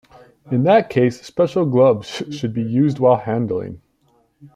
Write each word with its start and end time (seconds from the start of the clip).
In 0.49 0.63
that 0.63 0.89
case, 0.89 1.21
special 1.21 1.63
gloves 1.67 2.23
should 2.31 2.55
be 2.55 2.63
used 2.63 2.97
while 2.97 3.17
handling. 3.17 3.81